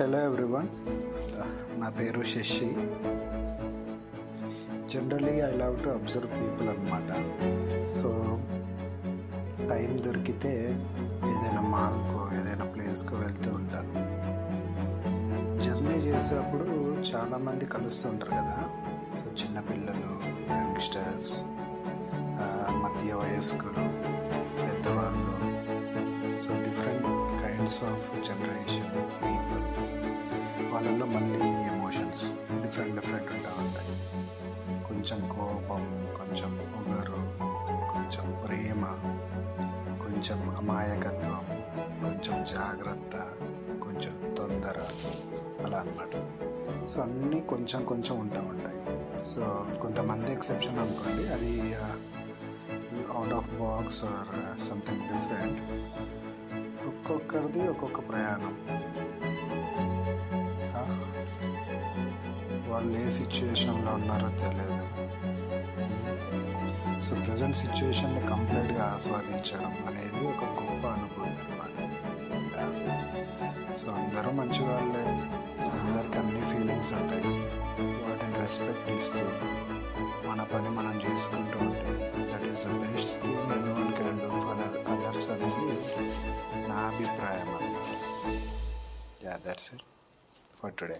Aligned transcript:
Hello 0.00 0.18
everyone. 0.24 0.68
నా 1.80 1.88
పేరు 1.88 2.22
Shashi. 2.22 2.66
Generally 4.92 5.32
I 5.40 5.50
love 5.62 5.84
to 5.84 5.88
observe 5.88 6.30
people 6.30 6.68
అనమాట 6.68 7.10
సో 7.96 8.08
టైం 9.68 9.90
దొరికితే 10.06 10.52
ఏదైనా 11.32 11.60
మాల్కో 11.74 12.20
ఏదైనా 12.40 12.64
ప్లేస్కో 12.64 13.16
వెళ్తూ 13.16 13.54
ఉంటాను. 13.54 13.92
జర్నీ 15.64 15.96
చేసేటప్పుడు 16.06 16.64
చాలామంది 17.10 17.66
కలుస్తుంటారు 17.66 18.30
కదా. 18.30 18.58
సో 19.20 19.44
చిన్నపిల్లలు 19.44 20.12
యంగ్స్టర్స్ 20.52 21.42
మధ్య 22.84 23.14
వయస్కులు 23.14 24.10
కైండ్స్ 27.60 27.84
ఆఫ్ 27.84 28.10
జనరేషన్ 28.24 28.92
పీపుల్ 29.14 29.64
వాళ్ళల్లో 30.72 31.06
మళ్ళీ 31.06 31.48
ఎమోషన్స్ 31.62 32.22
డిఫరెంట్ 32.62 32.94
డిఫరెంట్ 32.94 33.30
ఉంటా 33.32 33.50
ఉంటాయి. 33.58 33.92
కొంచెం 34.88 35.18
కోపం 35.28 35.82
కొంచెం 36.18 36.52
పొగరు 36.74 37.18
కొంచెం 37.92 38.42
ప్రేమ 38.46 38.84
కొంచెం 40.04 40.56
అమాయకత్వం 40.56 41.44
కొంచెం 42.02 42.44
జాగ్రత్త 42.44 43.16
కొంచెం 43.82 44.34
తొందర 44.38 44.78
అలా 45.64 45.78
అన్నమాట. 45.78 46.14
సో 46.88 47.02
అన్నీ 47.02 47.40
కొంచెం 47.40 47.84
కొంచెం 47.84 48.18
ఉంటా 48.20 48.40
ఉంటాయి. 48.40 48.80
సో 49.24 49.66
కొంతమంది 49.82 50.32
ఎక్సెప్షన్ 50.32 50.78
అనుకోండి 50.78 51.28
అది 51.28 51.74
out 53.14 53.32
of 53.32 53.52
box 53.54 54.04
or 54.04 54.62
something 54.62 55.00
different 55.00 55.60
ఒక్కొక్కరిది 57.30 57.64
ఒక్కొక్క 57.68 57.98
ప్రయాణం. 58.08 58.54
వాళ్ళు 62.70 62.98
ఏ 62.98 63.08
సిచ్యువేషన్లో 63.08 63.92
ఉన్నారో 63.92 64.28
తెలియదు 64.28 64.86
సో 67.02 67.12
ప్రజెంట్ 67.26 67.56
సిచ్యువేషన్ని 67.56 68.22
కంప్లీట్గా 68.30 68.84
ఆస్వాదించడం 68.94 69.72
అనేది 69.88 70.26
ఒక 70.32 70.42
గొప్ప 70.44 70.86
అనుభూతి 70.86 71.38
అనమాట 71.44 71.76
సో 73.76 73.92
అందరూ 73.92 74.32
మంచి 74.32 74.62
వాళ్ళే. 74.62 75.06
అందరికి 75.78 76.18
అన్ని 76.18 76.42
ఫీలింగ్స్ 76.50 76.92
ఉంటాయి. 76.92 77.24
వాటిని 78.06 78.38
రెస్పెక్ట్ 78.40 78.90
ఇస్తూ 78.90 79.22
మన 80.28 80.42
పని 80.54 80.70
మనం 80.78 81.02
చేసుకుంటూ 81.08 81.58
ఉంటే 81.58 82.12
that 82.32 82.49
అభిప్రాయం 86.85 87.49
అన్నమాట 87.55 88.01
yeah 89.25 89.35
that's 89.45 89.69
it 89.73 89.85
for 90.59 90.75
today 90.75 90.99